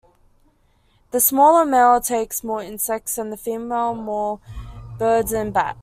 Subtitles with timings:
[1.11, 4.39] The smaller male takes more insects, and the female more
[4.97, 5.77] birds and bats.